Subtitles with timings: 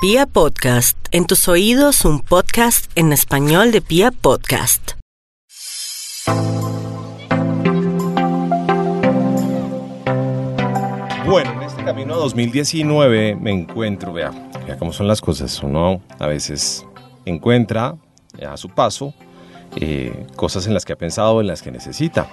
[0.00, 4.92] Pia Podcast, en tus oídos un podcast en español de Pia Podcast.
[11.26, 14.30] Bueno, en este camino a 2019 me encuentro, vea,
[14.64, 15.60] vea cómo son las cosas.
[15.64, 16.86] Uno a veces
[17.24, 17.96] encuentra
[18.48, 19.12] a su paso
[19.74, 22.28] eh, cosas en las que ha pensado, en las que necesita.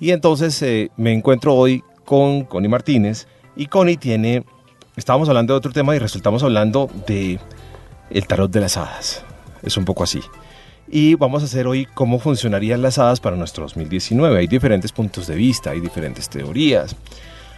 [0.00, 4.46] Y entonces eh, me encuentro hoy con Connie Martínez y Connie tiene,
[5.00, 7.40] estábamos hablando de otro tema y resultamos hablando de
[8.10, 9.24] el tarot de las hadas.
[9.62, 10.20] Es un poco así.
[10.88, 14.38] Y vamos a hacer hoy cómo funcionarían las hadas para nuestro 2019.
[14.38, 16.94] Hay diferentes puntos de vista, hay diferentes teorías.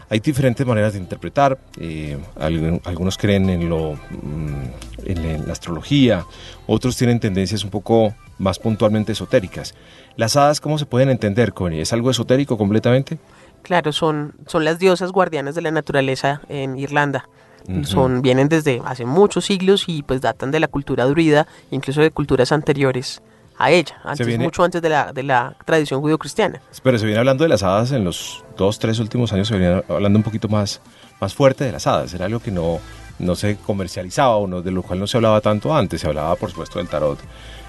[0.08, 1.58] Hay diferentes maneras de interpretar.
[1.80, 6.24] eh, algunos creen en, lo, mm, en la astrología,
[6.66, 9.74] otros tienen tendencias un poco más puntualmente esotéricas.
[10.16, 11.80] ¿Las hadas cómo se pueden entender, Connie?
[11.80, 13.18] ¿Es algo esotérico completamente?
[13.62, 17.28] Claro, son, son las diosas guardianas de la naturaleza en Irlanda.
[17.84, 22.10] Son, vienen desde hace muchos siglos y pues datan de la cultura druida, incluso de
[22.10, 23.22] culturas anteriores
[23.56, 26.60] a ella, antes, viene- mucho antes de la, de la tradición judio-cristiana.
[26.82, 29.80] Pero se viene hablando de las hadas en los dos, tres últimos años, se viene
[29.88, 30.80] hablando un poquito más,
[31.20, 32.12] más fuerte de las hadas.
[32.14, 32.80] Era algo que no,
[33.20, 36.00] no se comercializaba o no- de lo cual no se hablaba tanto antes.
[36.00, 37.20] Se hablaba, por supuesto, del tarot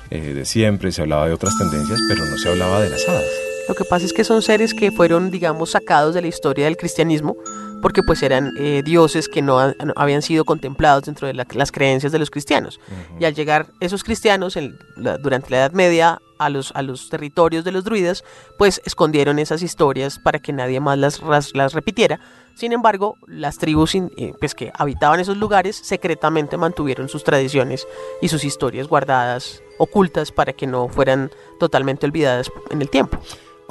[0.10, 3.26] eh, de siempre, se hablaba de otras tendencias, pero no se hablaba de las hadas.
[3.68, 6.76] Lo que pasa es que son seres que fueron, digamos, sacados de la historia del
[6.78, 7.38] cristianismo,
[7.82, 11.48] porque pues eran eh, dioses que no, ha- no habían sido contemplados dentro de la-
[11.54, 12.80] las creencias de los cristianos.
[13.20, 17.10] Y al llegar esos cristianos en la- durante la Edad Media a los, a los
[17.10, 18.24] territorios de los druidas,
[18.58, 22.20] pues escondieron esas historias para que nadie más las, ras- las repitiera.
[22.56, 27.88] Sin embargo, las tribus in- eh, pues, que habitaban esos lugares secretamente mantuvieron sus tradiciones
[28.22, 33.18] y sus historias guardadas, ocultas, para que no fueran totalmente olvidadas en el tiempo.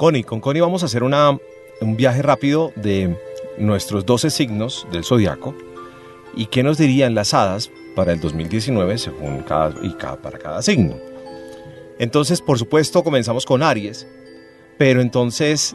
[0.03, 3.17] Connie, con Connie vamos a hacer un viaje rápido de
[3.57, 5.55] nuestros 12 signos del zodiaco
[6.35, 10.61] y qué nos dirían las hadas para el 2019 según cada, y cada, para cada
[10.61, 10.97] signo.
[11.99, 14.05] Entonces, por supuesto, comenzamos con Aries,
[14.77, 15.73] pero entonces,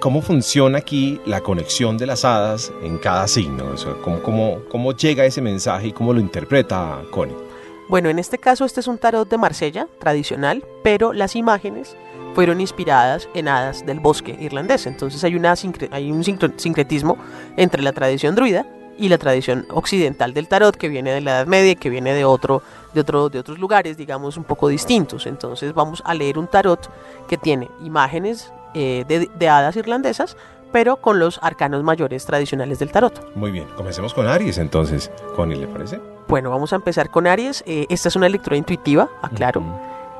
[0.00, 3.66] ¿cómo funciona aquí la conexión de las hadas en cada signo?
[3.72, 7.49] O sea, ¿cómo, cómo, cómo llega ese mensaje y cómo lo interpreta Connie?
[7.90, 11.96] Bueno, en este caso este es un tarot de Marsella, tradicional, pero las imágenes
[12.36, 14.86] fueron inspiradas en hadas del bosque irlandés.
[14.86, 17.18] Entonces hay, un sincretismo
[17.56, 18.64] entre la tradición druida
[18.96, 22.24] y la tradición occidental del tarot que viene de la Edad Media que viene de,
[22.24, 22.62] otro,
[22.94, 25.26] de, otro, de otros lugares, digamos, un poco distintos.
[25.26, 26.88] Entonces vamos a leer un tarot
[27.26, 30.36] que tiene imágenes eh, de, de hadas irlandesas,
[30.70, 33.34] pero con los arcanos mayores tradicionales del tarot.
[33.34, 35.10] Muy bien, comencemos con Aries entonces.
[35.34, 35.98] Connie, ¿le parece?
[36.30, 37.64] Bueno, vamos a empezar con Aries.
[37.66, 39.64] Eh, esta es una lectura intuitiva, aclaro.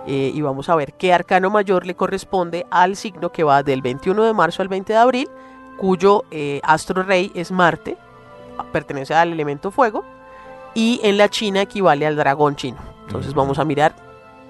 [0.09, 3.81] Eh, y vamos a ver qué arcano mayor le corresponde al signo que va del
[3.81, 5.29] 21 de marzo al 20 de abril,
[5.79, 7.97] cuyo eh, astro rey es Marte,
[8.73, 10.05] pertenece al elemento fuego,
[10.75, 12.79] y en la China equivale al dragón chino.
[13.07, 13.95] Entonces vamos a mirar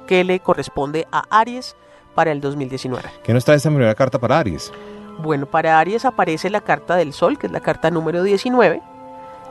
[0.06, 1.76] qué le corresponde a Aries
[2.14, 3.06] para el 2019.
[3.22, 4.72] ¿Qué nos trae esta primera carta para Aries?
[5.18, 8.80] Bueno, para Aries aparece la carta del Sol, que es la carta número 19,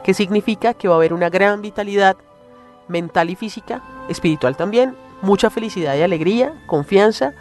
[0.03, 2.17] que significa que va a haber una gran vitalidad
[2.87, 7.33] mental y física, espiritual también, mucha felicidad y alegría, confianza,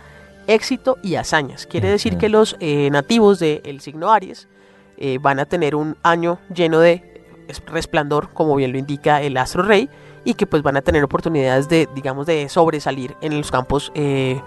[0.47, 1.67] éxito y hazañas.
[1.67, 4.49] Quiere decir que los eh, nativos del signo Aries
[4.97, 9.37] eh, van a tener un año lleno de es- resplandor, como bien lo indica el
[9.37, 9.89] astro rey,
[10.25, 14.41] y que pues van a tener oportunidades de, digamos, de sobresalir en los campos eh,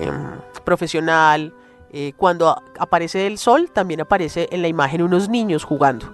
[0.00, 0.14] em,
[0.64, 1.54] profesional.
[1.94, 6.10] eh, cuando aparece el sol, también aparece en la imagen unos niños jugando.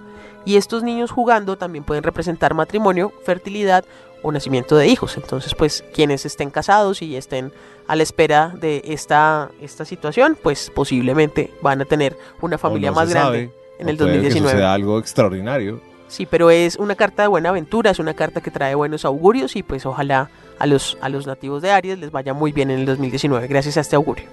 [0.49, 3.85] Y estos niños jugando también pueden representar matrimonio, fertilidad
[4.23, 5.15] o nacimiento de hijos.
[5.15, 7.53] Entonces, pues quienes estén casados y estén
[7.85, 12.95] a la espera de esta, esta situación, pues posiblemente van a tener una familia no
[12.95, 14.51] más grande sabe, en el puede que 2019.
[14.51, 15.81] suceda algo extraordinario.
[16.07, 19.55] Sí, pero es una carta de buena aventura, es una carta que trae buenos augurios
[19.55, 22.79] y pues ojalá a los, a los nativos de Aries les vaya muy bien en
[22.79, 24.25] el 2019 gracias a este augurio.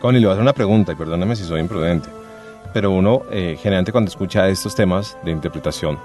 [0.00, 2.08] Connie, le voy a hacer una pregunta y perdóname si soy imprudente,
[2.72, 5.98] pero uno eh, generalmente cuando escucha estos temas de interpretación,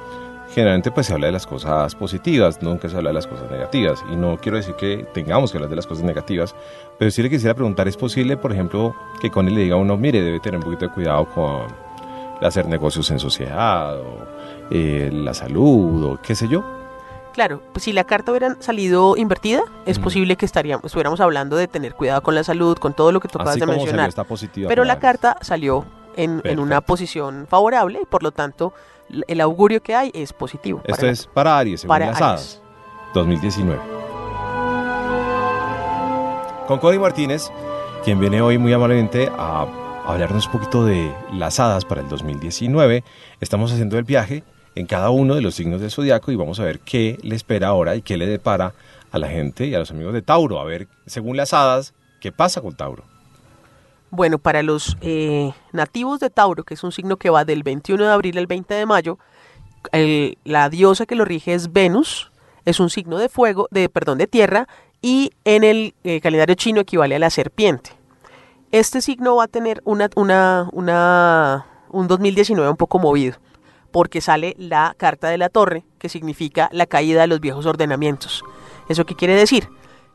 [0.53, 4.03] generalmente pues se habla de las cosas positivas, nunca se habla de las cosas negativas.
[4.11, 6.53] Y no quiero decir que tengamos que hablar de las cosas negativas,
[6.99, 9.97] pero sí le quisiera preguntar, ¿es posible, por ejemplo, que Connie le diga a uno,
[9.97, 11.63] mire, debe tener un poquito de cuidado con
[12.41, 14.17] hacer negocios en sociedad o
[14.69, 16.63] eh, la salud o qué sé yo?
[17.33, 20.03] Claro, pues si la carta hubiera salido invertida, es Mm.
[20.03, 23.27] posible que estaríamos, estuviéramos hablando de tener cuidado con la salud, con todo lo que
[23.27, 24.09] Así de como salió mencionar.
[24.09, 24.67] esta positiva.
[24.69, 25.83] Pero la carta salió
[26.15, 28.73] en, en una posición favorable y por lo tanto
[29.27, 30.81] el augurio que hay es positivo.
[30.85, 32.29] Esto para es para Aries, según para las Aries.
[32.29, 32.61] hadas.
[33.13, 33.79] 2019.
[36.67, 37.51] Con Connie Martínez,
[38.03, 39.67] quien viene hoy muy amablemente a
[40.05, 43.03] hablarnos un poquito de las hadas para el 2019.
[43.39, 44.43] Estamos haciendo el viaje
[44.75, 47.67] en cada uno de los signos del zodiaco y vamos a ver qué le espera
[47.67, 48.73] ahora y qué le depara
[49.11, 50.59] a la gente y a los amigos de Tauro.
[50.59, 53.03] A ver, según las hadas, qué pasa con Tauro.
[54.15, 58.03] Bueno, para los eh, nativos de Tauro, que es un signo que va del 21
[58.03, 59.17] de abril al 20 de mayo,
[60.43, 62.31] la diosa que lo rige es Venus,
[62.63, 64.67] es un signo de fuego, de perdón, de tierra,
[65.01, 67.89] y en el eh, calendario chino equivale a la serpiente.
[68.71, 73.37] Este signo va a tener una, una, un 2019 un poco movido,
[73.89, 78.43] porque sale la carta de la torre, que significa la caída de los viejos ordenamientos.
[78.89, 79.69] ¿Eso qué quiere decir?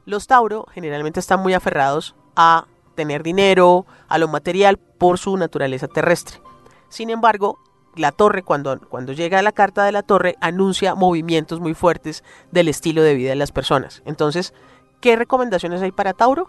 [0.06, 2.66] Los Tauro generalmente están muy aferrados a
[2.98, 6.40] tener dinero, a lo material, por su naturaleza terrestre.
[6.88, 7.60] Sin embargo,
[7.94, 12.66] la torre, cuando, cuando llega la carta de la torre, anuncia movimientos muy fuertes del
[12.66, 14.02] estilo de vida de las personas.
[14.04, 14.52] Entonces,
[15.00, 16.48] ¿qué recomendaciones hay para Tauro?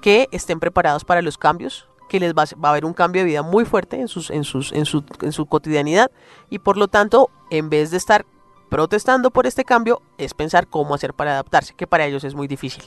[0.00, 3.42] Que estén preparados para los cambios, que les va, a haber un cambio de vida
[3.42, 6.10] muy fuerte en, sus, en, sus, en, su, en su cotidianidad
[6.48, 8.24] y por lo tanto, en vez de estar
[8.70, 12.48] protestando por este cambio, es pensar cómo hacer para adaptarse, que para ellos es muy
[12.48, 12.84] difícil.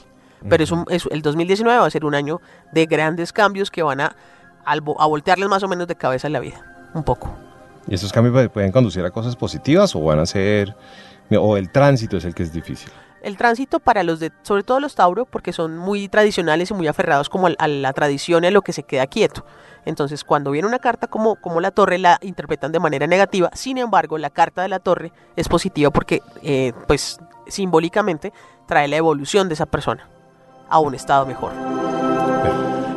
[0.48, 2.40] Pero es, un, el 2019 va a ser un año
[2.72, 4.16] de grandes cambios que van a,
[4.64, 6.60] a voltearles más o menos de cabeza la vida,
[6.94, 7.34] un poco.
[7.86, 10.74] ¿Y esos cambios pueden conducir a cosas positivas o van a ser,
[11.30, 12.90] o el tránsito es el que es difícil?
[13.22, 16.88] El tránsito para los de, sobre todo los Tauro, porque son muy tradicionales y muy
[16.88, 19.46] aferrados como a, la tradición y a lo que se queda quieto.
[19.86, 23.50] Entonces, cuando viene una carta como, como la torre, la interpretan de manera negativa.
[23.54, 28.32] Sin embargo, la carta de la torre es positiva porque, eh, pues, simbólicamente
[28.66, 30.08] trae la evolución de esa persona
[30.68, 31.52] a un estado mejor.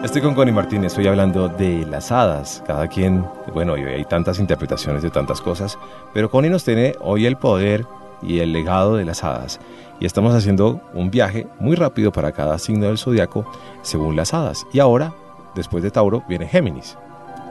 [0.03, 2.63] Estoy con Connie Martínez, estoy hablando de las hadas.
[2.65, 5.77] Cada quien, bueno, hay tantas interpretaciones de tantas cosas,
[6.13, 7.85] pero Connie nos tiene hoy el poder
[8.21, 9.59] y el legado de las hadas.
[9.99, 13.45] Y estamos haciendo un viaje muy rápido para cada signo del zodiaco
[13.81, 14.65] según las hadas.
[14.71, 15.13] Y ahora,
[15.55, 16.97] después de Tauro, viene Géminis.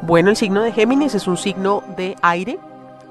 [0.02, 2.58] Bueno, el signo de Géminis es un signo de aire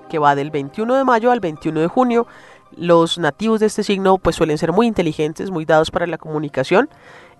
[0.10, 2.28] que va del 21 de mayo al 21 de junio
[2.78, 6.90] los nativos de este signo pues suelen ser muy inteligentes, muy dados para la comunicación.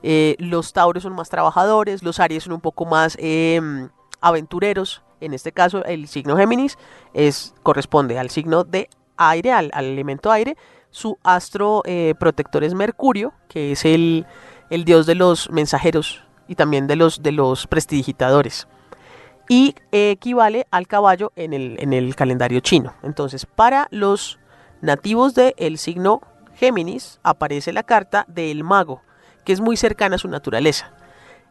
[0.04, 3.90] Eh, los tauros son más trabajadores, los aries son un poco más em,
[4.22, 5.02] aventureros.
[5.22, 6.78] En este caso, el signo Géminis
[7.14, 10.58] es, corresponde al signo de aire, al, elemento aire.
[10.92, 14.26] Su astro eh, protector es Mercurio, que es el,
[14.70, 18.68] dios de los mensajeros y también de los, de los prestidigitadores.
[19.48, 22.94] Y equivale al caballo en el, en el calendario chino.
[23.04, 24.40] Entonces, para los
[24.86, 26.22] nativos del signo
[26.56, 29.02] Géminis, aparece la carta del mago,
[29.44, 30.92] que es muy cercana a su naturaleza.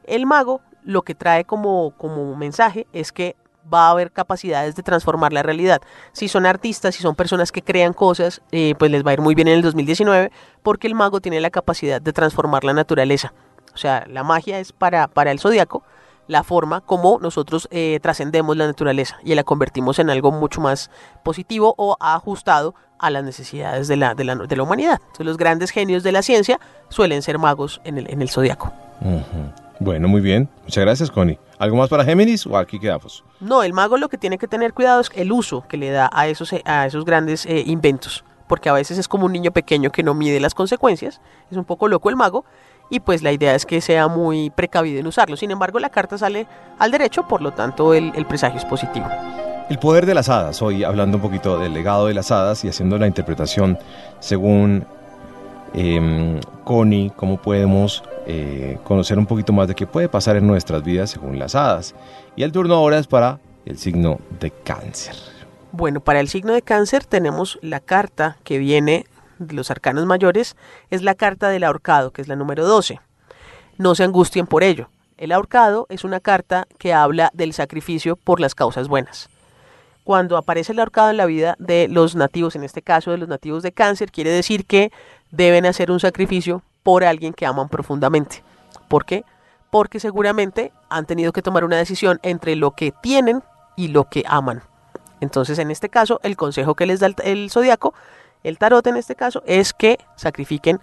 [0.04, 3.36] El mago lo que trae como, como mensaje es que
[3.72, 5.81] va a haber capacidades de transformar la realidad.
[6.12, 9.20] Si son artistas, si son personas que crean cosas, eh, pues les va a ir
[9.20, 10.30] muy bien en el 2019
[10.62, 13.32] porque el mago tiene la capacidad de transformar la naturaleza.
[13.75, 15.82] O sea, la magia es para, para el zodiaco
[16.26, 20.91] la forma como nosotros eh, trascendemos la naturaleza y la convertimos en algo mucho más
[21.23, 24.99] positivo o ajustado a las necesidades de la, de la, de la humanidad.
[25.00, 28.73] Entonces, los grandes genios de la ciencia suelen ser magos en el, en el zodiaco.
[29.81, 30.49] Bueno, muy bien.
[30.62, 31.38] Muchas gracias, Connie.
[31.59, 33.25] ¿Algo más para Géminis o aquí quedamos?
[33.41, 36.09] No, el mago lo que tiene que tener cuidado es el uso que le da
[36.12, 38.25] a esos, a esos grandes eh, inventos.
[38.47, 41.21] Porque a veces es como un niño pequeño que no mide las consecuencias.
[41.50, 42.44] Es un poco loco el mago
[42.90, 45.36] y pues la idea es que sea muy precavido en usarlo.
[45.36, 46.46] Sin embargo, la carta sale
[46.78, 49.06] al derecho, por lo tanto el, presagio es positivo.
[49.69, 52.69] El poder de las hadas, hoy hablando un poquito del legado de las hadas y
[52.69, 53.78] haciendo la interpretación
[54.20, 54.84] según
[55.73, 60.82] eh, Connie, cómo podemos eh, conocer un poquito más de qué puede pasar en nuestras
[60.82, 61.94] vidas según las hadas.
[62.37, 65.14] Y el turno ahora es para el signo de cáncer.
[65.73, 69.06] Bueno, para el signo de cáncer tenemos la carta que viene
[69.38, 70.57] de los arcanos mayores
[70.91, 73.00] es la carta del ahorcado, que es la número 12.
[73.79, 74.88] No se angustien por ello.
[75.17, 79.29] El ahorcado es una carta que habla del sacrificio por las causas buenas.
[80.03, 83.29] Cuando aparece el ahorcado en la vida de los nativos, en este caso de los
[83.29, 84.93] nativos de cáncer, quiere decir que
[85.31, 88.43] deben hacer un sacrificio por alguien que aman profundamente.
[88.88, 89.25] ¿Por qué?
[89.71, 93.43] Porque seguramente han tenido que tomar una decisión entre lo que tienen
[93.76, 94.62] y lo que aman.
[95.21, 97.95] Entonces, en este caso, el consejo que les da el, el zodiaco
[98.44, 100.80] el tarot en este caso, es que sacrifiquen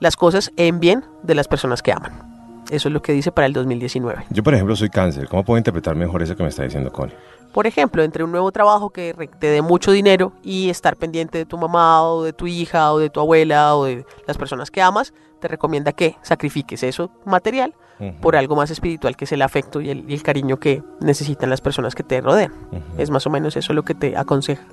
[0.00, 2.34] las cosas en bien de las personas que aman.
[2.70, 4.24] Eso es lo que dice para el 2019.
[4.30, 5.28] Yo, por ejemplo, soy cáncer.
[5.28, 7.14] ¿Cómo puedo interpretar mejor eso que me está diciendo Connie?
[7.52, 11.44] Por ejemplo, entre un nuevo trabajo que te dé mucho dinero y estar pendiente de
[11.44, 14.82] tu mamá o de tu hija o de tu abuela o de las personas que
[14.82, 17.74] amas, te recomienda que sacrifiques eso material
[18.20, 21.94] por algo más espiritual que es el afecto y el, cariño que necesitan las personas
[21.94, 22.52] que te rodean.
[22.98, 24.64] Es más o menos eso lo que te aconseja.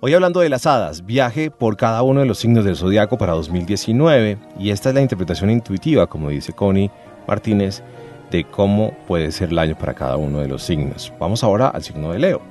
[0.00, 3.32] Hoy hablando de las hadas, viaje por cada uno de los signos del zodiaco para
[3.32, 6.90] 2019 y esta es la interpretación intuitiva, como dice Connie
[7.26, 7.82] Martínez,
[8.30, 11.12] de cómo puede ser el año para cada uno de los signos.
[11.18, 12.42] Vamos ahora al signo de Leo.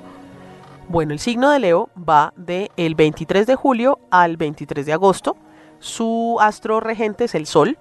[0.87, 5.35] Bueno, el signo de Leo va del el 23 de julio al 23 de agosto.
[5.79, 7.77] Su astro regente es el Sol.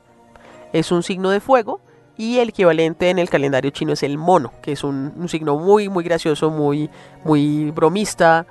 [0.73, 1.81] Es un signo de fuego
[2.17, 5.89] y el equivalente en el calendario chino es el mono, que es un signo muy,
[5.89, 6.91] muy gracioso, muy,
[7.25, 8.47] muy bromista.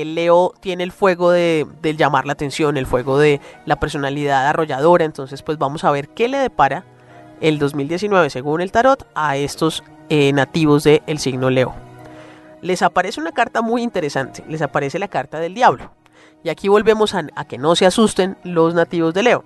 [0.00, 4.46] El Leo tiene el fuego de, del llamar la atención, el fuego de la personalidad
[4.48, 5.04] arrolladora.
[5.04, 6.84] Entonces, pues vamos a ver qué le depara
[7.40, 11.74] el 2019 según el tarot a estos eh, nativos del signo Leo
[12.64, 15.90] les aparece una carta muy interesante, les aparece la carta del diablo.
[16.42, 19.44] Y aquí volvemos a, que no se asusten los nativos de Leo.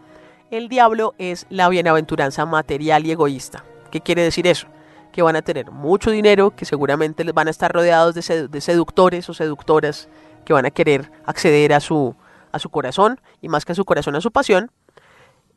[0.52, 3.64] El diablo es la bienaventuranza material y egoísta.
[3.90, 4.68] ¿Qué quiere decir eso?
[5.10, 8.60] Que van a tener mucho dinero, que seguramente les van a estar rodeados de, de
[8.60, 10.08] seductores o seductoras
[10.48, 12.16] que van a querer acceder a su,
[12.52, 14.70] a su corazón y más que a su corazón a su pasión.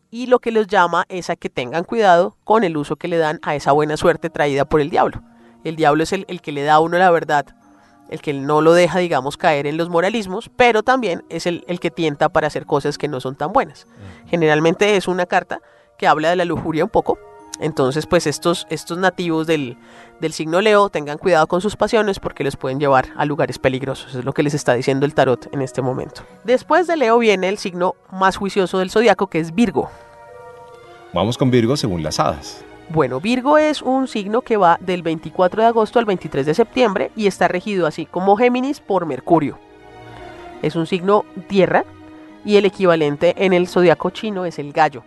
[0.09, 3.17] Y lo que les llama es a que tengan cuidado con el uso que le
[3.17, 5.21] dan a esa buena suerte traída por el diablo.
[5.63, 7.45] El diablo es el, que le da a uno la verdad,
[8.09, 11.89] el que no lo deja, digamos, caer en los moralismos, pero también es el, que
[11.89, 13.87] tienta para hacer cosas que no son tan buenas.
[14.27, 15.61] Generalmente es una carta
[15.97, 17.17] que habla de la lujuria un poco.
[17.61, 19.77] Entonces, pues estos, estos nativos del,
[20.19, 24.15] del signo Leo tengan cuidado con sus pasiones porque les pueden llevar a lugares peligrosos.
[24.15, 26.23] Es lo que les está diciendo el tarot en este momento.
[26.43, 29.91] Después de Leo viene el signo más juicioso del zodiaco que es Virgo.
[31.13, 32.65] Vamos con Virgo según las hadas.
[32.89, 37.11] Bueno, Virgo es un signo que va del 24 de agosto al 23 de septiembre
[37.15, 39.59] y está regido así como Géminis por Mercurio.
[40.63, 41.85] Es un signo tierra
[42.43, 45.03] y el equivalente en el zodiaco chino es el gallo.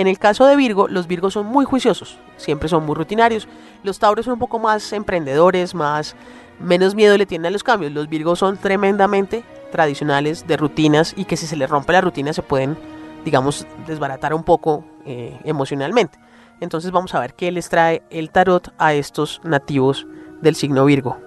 [0.00, 3.46] En el caso de Virgo, los Virgos son muy juiciosos, siempre son muy rutinarios.
[3.82, 6.16] Los Tauros son un poco más emprendedores, más
[6.58, 7.92] menos miedo le tienen a los cambios.
[7.92, 12.32] Los Virgos son tremendamente tradicionales, de rutinas y que si se les rompe la rutina
[12.32, 12.78] se pueden,
[13.26, 16.18] digamos, desbaratar un poco eh, emocionalmente.
[16.60, 20.06] Entonces vamos a ver qué les trae el tarot a estos nativos
[20.40, 21.18] del signo Virgo.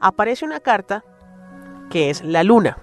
[0.00, 1.02] Aparece una carta
[1.88, 2.76] que es la luna.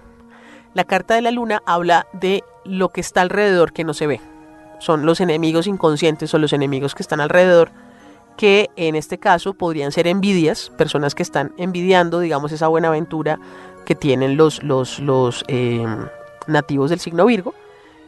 [0.74, 4.20] La carta de la luna habla de lo que está alrededor que no se ve.
[4.78, 7.70] Son los enemigos inconscientes o los enemigos que están alrededor,
[8.36, 13.38] que en este caso podrían ser envidias, personas que están envidiando, digamos, esa buena aventura
[13.84, 15.84] que tienen los, los, los eh,
[16.46, 17.54] nativos del signo Virgo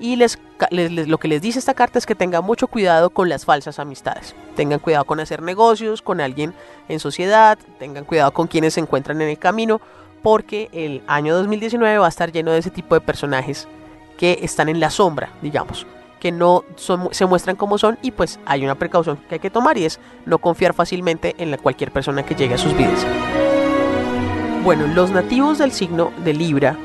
[0.01, 0.39] y les,
[0.71, 4.35] lo que les dice esta carta es que tengan mucho cuidado con las falsas amistades.
[4.57, 6.55] Tengan cuidado con hacer negocios con alguien
[6.89, 9.81] en sociedad, tengan cuidado con quienes se encuentran en el camino,
[10.23, 13.69] porque el año 2019 va a estar lleno de ese tipo de personajes
[14.17, 15.87] que están en la sombra, digamos,
[16.21, 19.77] que no se muestran como son y pues hay una precaución que hay que tomar
[19.79, 23.05] y es no confiar fácilmente en la, cualquier persona que llegue a sus vidas.
[24.63, 26.77] Bueno, los nativos del signo de Libra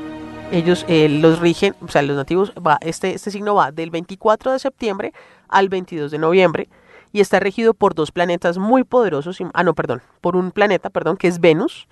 [0.52, 4.52] ellos eh, los rigen, o sea, los nativos, va, este, este signo va del 24
[4.52, 5.12] de septiembre
[5.48, 6.68] al 22 de noviembre
[7.12, 11.16] y está regido por dos planetas muy poderosos, ah, no, perdón, por un planeta, perdón,
[11.16, 11.88] que es Venus,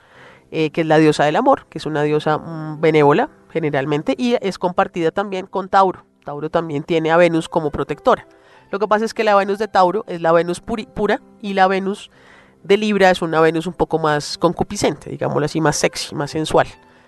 [0.51, 4.37] eh, que es la diosa del amor, que es una diosa mm, benévola generalmente, y
[4.41, 6.05] es compartida también con Tauro.
[6.25, 8.27] Tauro también tiene a Venus como protectora.
[8.71, 11.69] Lo que pasa es que la Venus de Tauro es la Venus pura y la
[11.69, 12.11] Venus
[12.65, 16.67] de Libra es una Venus un poco más concupiscente, digámoslo así, más sexy, más sensual.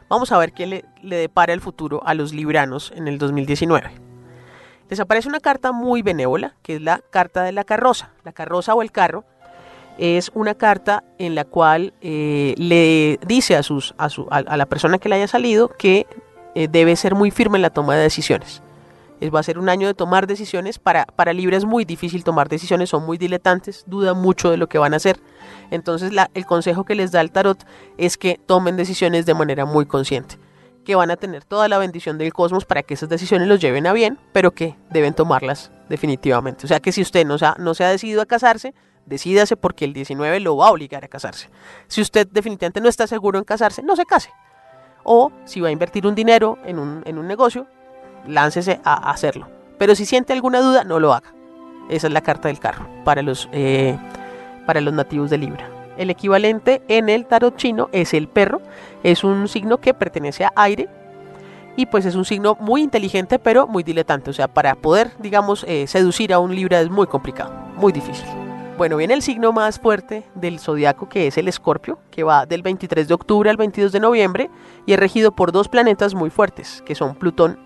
[0.08, 3.90] Vamos a ver qué le, depara el futuro a los libranos en el 2019.
[4.88, 8.10] Les aparece una carta muy benévola, que es la carta de la carroza.
[8.22, 9.24] La carroza o el carro
[9.98, 14.66] es una carta en la cual eh, le dice a, sus, a, su, a, la
[14.66, 16.06] persona que le haya salido que
[16.54, 18.62] eh, debe ser muy firme en la toma de decisiones.
[19.22, 20.78] Va a ser un año de tomar decisiones.
[20.78, 24.68] Para, para Libra es muy difícil tomar decisiones, son muy diletantes, dudan mucho de lo
[24.68, 25.18] que van a hacer.
[25.70, 29.86] Entonces el consejo que les da el tarot es que tomen decisiones de manera muy
[29.86, 30.38] consciente,
[30.84, 33.86] que van a tener toda la bendición del cosmos para que esas decisiones los lleven
[33.86, 36.66] a bien, pero que deben tomarlas definitivamente.
[36.66, 38.74] O sea que si usted no no se ha decidido a casarse,
[39.06, 41.48] decídase porque el 19 lo va a obligar a casarse.
[41.88, 44.30] Si usted definitivamente no está seguro en casarse, no se case.
[45.04, 47.66] O si va a invertir un dinero en un, en un negocio,
[48.26, 49.48] láncese a hacerlo.
[49.78, 51.34] Pero si siente alguna duda, no lo haga.
[51.88, 53.98] Esa es la carta del carro para los, eh,
[54.66, 55.70] para los nativos de Libra.
[55.96, 58.60] El equivalente en el tarot chino es el perro.
[59.02, 60.88] Es un signo que pertenece a aire.
[61.76, 64.30] Y pues es un signo muy inteligente pero muy diletante.
[64.30, 68.26] O sea, para poder, digamos, eh, seducir a un Libra es muy complicado, muy difícil.
[68.78, 72.62] Bueno, viene el signo más fuerte del zodiaco que es el Escorpio, que va del
[72.62, 74.50] 23 de octubre al 22 de noviembre
[74.84, 77.58] y es regido por dos planetas muy fuertes, que son Plutón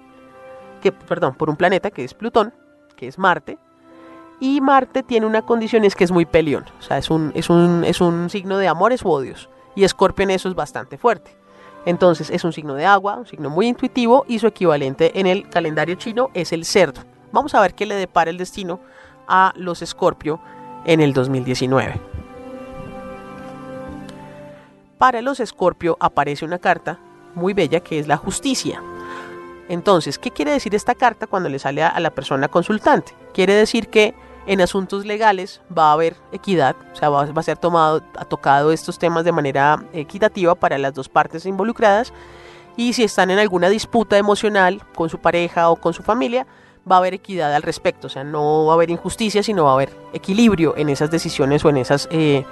[0.80, 2.52] que, perdón, por un planeta que es Plutón,
[2.96, 3.58] que es Marte,
[4.40, 7.50] y Marte tiene una condición es que es muy peleón, o sea, es un, es
[7.50, 11.36] un, es un signo de amores u odios, y Escorpio en eso es bastante fuerte.
[11.86, 15.48] Entonces es un signo de agua, un signo muy intuitivo, y su equivalente en el
[15.48, 17.02] calendario chino es el cerdo.
[17.32, 18.80] Vamos a ver qué le depara el destino
[19.28, 20.40] a los Escorpio
[20.84, 22.00] en el 2019.
[24.98, 26.98] Para los Escorpio aparece una carta
[27.34, 28.82] muy bella que es la justicia.
[29.70, 33.14] Entonces, ¿qué quiere decir esta carta cuando le sale a la persona consultante?
[33.32, 34.14] Quiere decir que
[34.46, 38.72] en asuntos legales va a haber equidad, o sea, va, a ser tomado, ha tocado
[38.72, 42.12] estos temas de manera equitativa para las dos partes involucradas.
[42.76, 46.48] Y si están en alguna disputa emocional con su pareja o con su familia,
[46.90, 49.70] va a haber equidad al respecto, o sea, no va a haber injusticia, sino va
[49.70, 52.44] a haber equilibrio en esas decisiones o en esas, eh,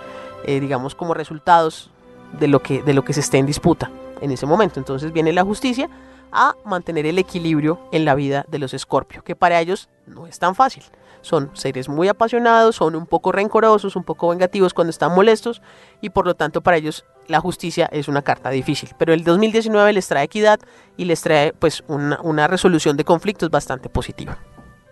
[0.45, 1.91] eh, digamos, como resultados
[2.39, 4.79] de lo, que, de lo que se esté en disputa en ese momento.
[4.79, 5.91] Entonces viene la justicia
[6.33, 10.39] a mantener el equilibrio en la vida de los escorpios, que para ellos no es
[10.39, 10.85] tan fácil.
[11.21, 15.63] Son seres muy apasionados, son un poco rencorosos, un poco vengativos cuando están molestos
[16.01, 18.91] y por lo tanto para ellos la justicia es una carta difícil.
[18.99, 20.61] Pero el 2019 les trae equidad
[20.97, 24.39] y les trae pues una, resolución de conflictos bastante positiva.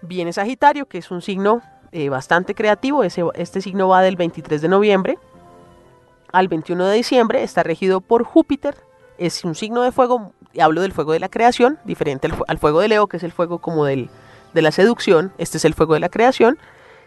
[0.02, 1.62] Viene Sagitario, que es un signo
[1.92, 3.02] eh, bastante creativo.
[3.02, 5.18] este signo va del 23 de noviembre
[6.32, 7.42] al 21 de diciembre.
[7.42, 8.76] Está regido por Júpiter.
[9.18, 10.32] Es un signo de fuego.
[10.60, 13.58] Hablo del fuego de la creación, diferente al, fuego de Leo, que es el fuego
[13.58, 14.08] como del,
[14.54, 15.32] de la seducción.
[15.38, 16.58] Este es el fuego de la creación.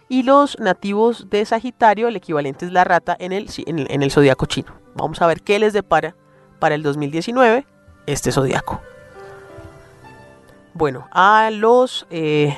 [0.08, 4.74] Y los nativos de Sagitario, el equivalente es la rata en el, en zodiaco chino.
[4.96, 6.16] Vamos a ver qué les depara
[6.60, 7.66] para el 2019
[8.06, 8.82] este zodiaco.
[10.74, 12.58] Bueno, a los, eh,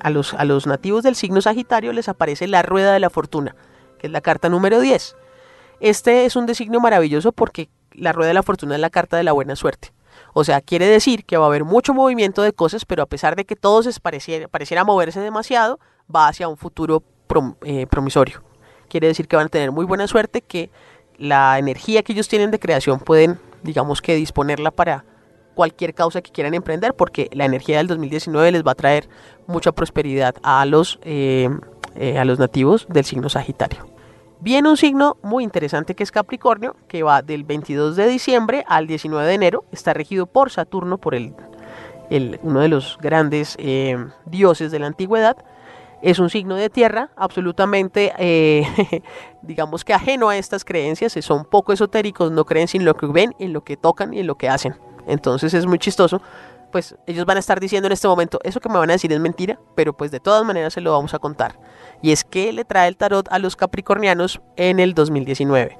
[0.00, 3.54] a los, a los nativos del signo Sagitario les aparece la rueda de la fortuna,
[3.98, 5.16] que es la carta número 10.
[5.80, 7.68] Este es un designio maravilloso porque
[7.98, 9.92] la rueda de la fortuna es la carta de la buena suerte.
[10.32, 13.36] O sea, quiere decir que va a haber mucho movimiento de cosas, pero a pesar
[13.36, 15.78] de que todo se pareciera, pareciera moverse demasiado,
[16.14, 17.02] va hacia un futuro
[17.64, 18.42] eh, promisorio.
[18.88, 20.70] Quiere decir que van a tener muy buena suerte, que
[21.18, 25.04] la energía que ellos tienen de creación pueden, digamos que disponerla para
[25.54, 29.08] cualquier causa que quieran emprender, porque la energía del 2019 les va a traer
[29.46, 31.50] mucha prosperidad a los, eh,
[31.96, 33.97] eh, a los nativos del signo Sagitario.
[34.40, 38.86] Viene un signo muy interesante que es Capricornio, que va del 22 de diciembre al
[38.86, 39.64] 19 de enero.
[39.72, 41.34] Está regido por Saturno, por el,
[42.42, 43.56] uno de los grandes
[44.26, 45.36] dioses de la antigüedad.
[46.02, 49.02] Es un signo de tierra, absolutamente, eh,
[49.42, 53.34] digamos que ajeno a estas creencias, son poco esotéricos, no creen sin lo que ven,
[53.40, 54.76] en lo que tocan y en lo que hacen.
[55.08, 56.22] Entonces es muy chistoso,
[56.70, 59.12] pues ellos van a estar diciendo en este momento, eso que me van a decir
[59.12, 61.58] es mentira, pero pues de todas maneras se lo vamos a contar.
[62.02, 65.78] Y es que le trae el tarot a los capricornianos en el 2019.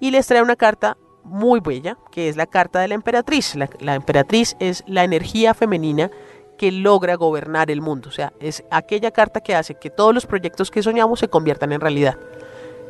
[0.00, 3.54] Y les trae una carta muy bella, que es la carta de la emperatriz.
[3.54, 6.10] La, la emperatriz es la energía femenina
[6.56, 8.08] que logra gobernar el mundo.
[8.08, 11.72] O sea, es aquella carta que hace que todos los proyectos que soñamos se conviertan
[11.72, 12.18] en realidad.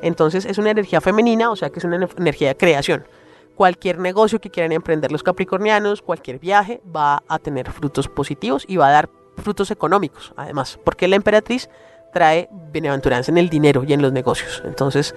[0.02, 3.04] Entonces es una energía femenina, o sea que es una energía de creación.
[3.58, 8.76] Cualquier negocio que quieran emprender los capricornianos, cualquier viaje, va a tener frutos positivos y
[8.76, 11.68] va a dar frutos económicos, además, porque la emperatriz
[12.12, 14.62] trae beneaventuranza en el dinero y en los negocios.
[14.64, 15.12] Entonces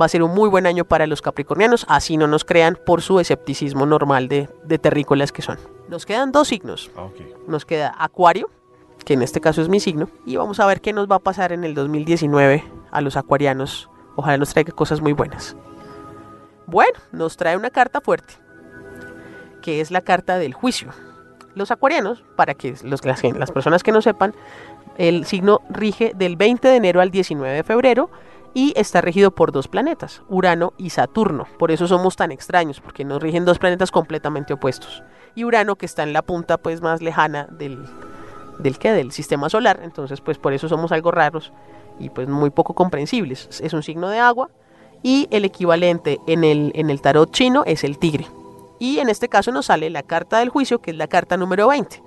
[0.00, 3.02] va a ser un muy buen año para los capricornianos, así no nos crean por
[3.02, 5.58] su escepticismo normal de, de terrícolas que son.
[5.88, 6.92] Nos quedan dos signos.
[6.96, 7.08] Ah,
[7.48, 8.50] nos queda Acuario,
[9.04, 11.18] que en este caso es mi signo, y vamos a ver qué nos va a
[11.18, 13.90] pasar en el 2019 a los acuarianos.
[14.14, 15.56] Ojalá nos traiga cosas muy buenas.
[16.70, 18.34] Bueno, nos trae una carta fuerte,
[19.60, 20.90] que es la carta del juicio.
[21.56, 24.34] Los acuarianos, para que los, las, las personas que no sepan,
[24.96, 28.08] el signo rige del 20 de enero al 19 de febrero
[28.54, 31.48] y está regido por dos planetas, Urano y Saturno.
[31.58, 35.02] Por eso somos tan extraños, porque nos rigen dos planetas completamente opuestos.
[35.34, 37.84] Y Urano que está en la punta pues más lejana del
[38.58, 41.50] del que del sistema solar, entonces pues por eso somos algo raros
[41.98, 43.60] y pues muy poco comprensibles.
[43.60, 44.50] Es un signo de agua
[45.02, 48.26] y el equivalente en el en el tarot chino es el tigre.
[48.78, 51.68] Y en este caso nos sale la carta del juicio, que es la carta número
[51.68, 52.02] 20.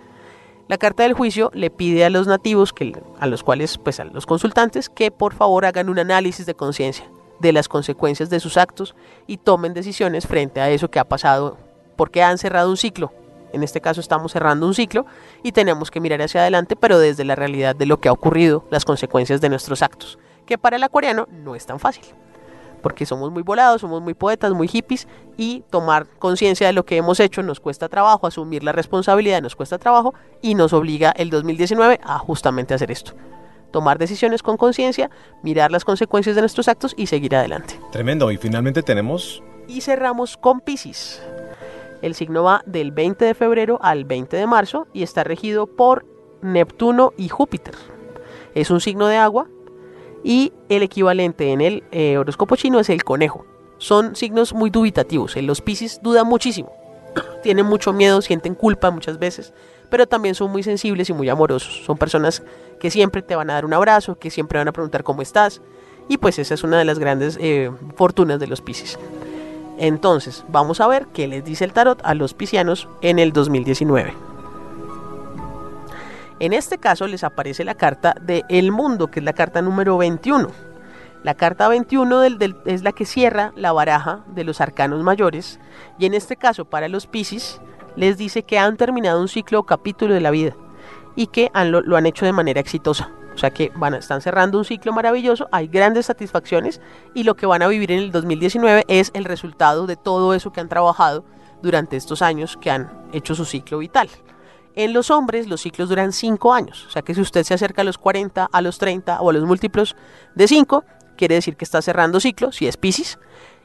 [0.68, 4.06] La carta del juicio le pide a los nativos, que, a los cuales, pues a
[4.06, 7.06] los consultantes, que por favor hagan un análisis de conciencia
[7.40, 8.96] de las consecuencias de sus actos
[9.28, 11.58] y tomen decisiones frente a eso que ha pasado,
[11.96, 13.12] porque han cerrado un ciclo.
[13.52, 15.06] En este caso estamos cerrando un ciclo
[15.44, 18.66] y tenemos que mirar hacia adelante, pero desde la realidad de lo que ha ocurrido,
[18.72, 22.06] las consecuencias de nuestros actos, que para el acuariano no es tan fácil
[22.84, 26.98] porque somos muy volados, somos muy poetas, muy hippies y tomar conciencia de lo que
[26.98, 31.32] hemos hecho nos cuesta trabajo, asumir la responsabilidad nos cuesta trabajo y nos obliga el
[31.32, 33.14] 2019 a justamente hacer esto.
[33.72, 35.10] Tomar decisiones con conciencia,
[35.42, 37.80] mirar las consecuencias de nuestros actos y seguir adelante.
[37.92, 38.30] Tremendo.
[38.30, 39.42] Y finalmente tenemos...
[39.68, 41.24] Y cerramos con Pisces.
[42.04, 46.06] El signo va del 20 de febrero al 20 de marzo y está regido por
[46.42, 47.74] Neptuno y Júpiter.
[48.54, 49.48] Es un signo de agua,
[50.24, 53.46] y el equivalente en el eh, horóscopo chino es el conejo.
[53.78, 55.36] Son signos muy dubitativos.
[55.36, 56.72] En los Pisces dudan muchísimo.
[57.44, 59.54] Tienen mucho miedo, sienten culpa muchas veces,
[59.90, 61.84] pero también son muy sensibles y muy amorosos.
[61.86, 62.44] Son personas
[62.80, 65.62] que siempre te van a dar un abrazo, que siempre van a preguntar cómo estás.
[66.08, 68.98] Y pues esa es una de las grandes eh, fortunas de los Pisces.
[69.78, 74.33] Entonces, vamos a ver qué les dice el tarot a los piscianos en el 2019.
[76.44, 79.98] En este caso les aparece la carta de El Mundo, que es la carta número
[79.98, 80.50] 21.
[81.24, 85.62] La carta 21 del, es la que cierra la baraja de los arcanos mayores
[85.98, 87.62] y en este caso para los Piscis
[87.96, 90.54] les dice que han terminado un ciclo o capítulo de la vida
[91.16, 93.10] y que lo, han hecho de manera exitosa.
[93.34, 96.82] O sea que están cerrando un ciclo maravilloso, hay grandes satisfacciones
[97.14, 100.52] y lo que van a vivir en el 2019 es el resultado de todo eso
[100.52, 101.24] que han trabajado
[101.62, 104.10] durante estos años que han hecho su ciclo vital.
[104.76, 107.82] En los hombres los ciclos duran 5 años, o sea que si usted se acerca
[107.82, 109.96] a los 40, a los 30 o a los múltiplos
[110.34, 110.84] de 5,
[111.16, 113.20] quiere decir que está cerrando ciclo, si es Pisces.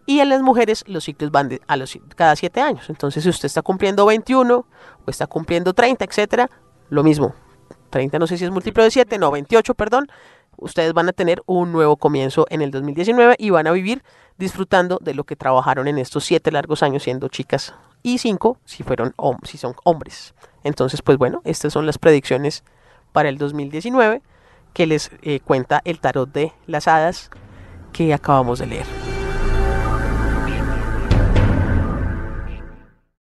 [0.04, 2.88] Y en las mujeres los ciclos van a los, cada 7 años.
[2.88, 6.50] Entonces si usted está cumpliendo 21 o está cumpliendo 30, etcétera,
[6.90, 7.34] lo mismo,
[7.90, 10.08] 30 no sé si es múltiplo de 7, no, 28, perdón,
[10.56, 14.02] ustedes van a tener un nuevo comienzo en el 2019 y van a vivir
[14.36, 18.82] disfrutando de lo que trabajaron en estos 7 largos años siendo chicas y 5 si,
[18.82, 20.34] fueron, si son hombres.
[20.64, 22.64] Entonces, pues bueno, estas son las predicciones
[23.12, 24.22] para el 2019
[24.74, 27.30] que les eh, cuenta el tarot de las hadas
[27.92, 28.97] que acabamos de leer.